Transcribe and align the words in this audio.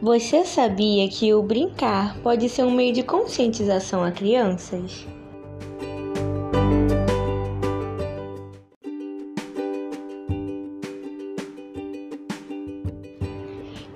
Você 0.00 0.44
sabia 0.44 1.08
que 1.08 1.34
o 1.34 1.42
brincar 1.42 2.16
pode 2.22 2.48
ser 2.48 2.62
um 2.62 2.70
meio 2.70 2.92
de 2.92 3.02
conscientização 3.02 4.04
a 4.04 4.12
crianças? 4.12 5.04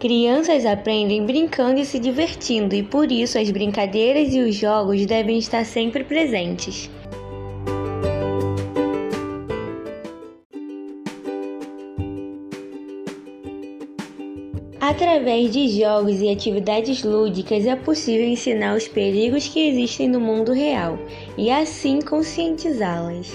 Crianças 0.01 0.67
aprendem 0.67 1.25
brincando 1.25 1.79
e 1.79 1.85
se 1.85 2.01
divertindo, 2.01 2.75
e 2.75 2.82
por 2.82 3.12
isso 3.12 3.39
as 3.39 3.48
brincadeiras 3.53 4.34
e 4.34 4.41
os 4.41 4.57
jogos 4.57 5.07
devem 5.07 5.39
estar 5.39 5.64
sempre 5.64 6.03
presentes. 6.03 6.91
Através 14.80 15.52
de 15.52 15.68
jogos 15.68 16.21
e 16.21 16.29
atividades 16.29 17.04
lúdicas 17.04 17.66
é 17.66 17.76
possível 17.76 18.26
ensinar 18.26 18.76
os 18.76 18.88
perigos 18.88 19.46
que 19.46 19.68
existem 19.68 20.08
no 20.08 20.18
mundo 20.18 20.52
real 20.52 20.98
e 21.38 21.50
assim 21.50 22.00
conscientizá-las. 22.00 23.32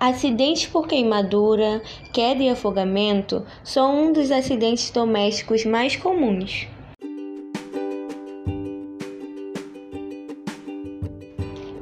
Acidentes 0.00 0.66
por 0.66 0.86
queimadura, 0.86 1.82
queda 2.12 2.42
e 2.42 2.48
afogamento 2.50 3.42
são 3.62 4.04
um 4.04 4.12
dos 4.12 4.30
acidentes 4.30 4.90
domésticos 4.90 5.64
mais 5.64 5.96
comuns. 5.96 6.66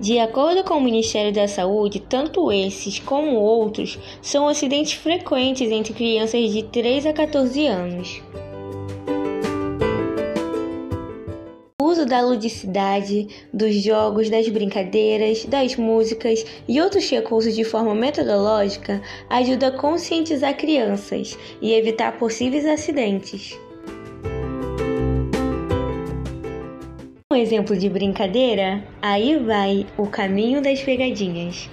De 0.03 0.19
acordo 0.19 0.65
com 0.65 0.75
o 0.75 0.81
Ministério 0.81 1.33
da 1.33 1.47
Saúde, 1.47 2.01
tanto 2.01 2.51
esses 2.51 2.99
como 2.99 3.37
outros 3.37 3.97
são 4.21 4.49
acidentes 4.49 4.95
frequentes 4.95 5.71
entre 5.71 5.93
crianças 5.93 6.51
de 6.51 6.65
3 6.65 7.07
a 7.07 7.13
14 7.13 7.69
anos. 7.69 8.21
O 11.81 11.85
uso 11.85 12.05
da 12.05 12.21
ludicidade, 12.21 13.29
dos 13.55 13.77
jogos, 13.77 14.29
das 14.29 14.49
brincadeiras, 14.49 15.45
das 15.45 15.77
músicas 15.77 16.45
e 16.67 16.81
outros 16.81 17.09
recursos 17.09 17.55
de 17.55 17.63
forma 17.63 17.95
metodológica 17.95 19.01
ajuda 19.31 19.69
a 19.69 19.79
conscientizar 19.79 20.57
crianças 20.57 21.39
e 21.61 21.75
evitar 21.75 22.19
possíveis 22.19 22.67
acidentes. 22.67 23.57
Um 27.33 27.37
exemplo 27.37 27.75
de 27.75 27.89
brincadeira? 27.89 28.85
Aí 29.01 29.39
vai 29.39 29.87
o 29.97 30.07
caminho 30.07 30.61
das 30.61 30.83
pegadinhas. 30.83 31.67